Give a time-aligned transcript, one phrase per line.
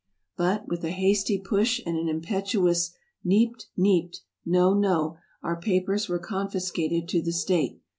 [0.35, 2.91] But, with a hasty push and an impetuous"
[3.23, 3.67] Niebt!
[3.77, 4.73] Niebt!" (No!
[4.73, 7.79] no!) our papers were confiscated to the state.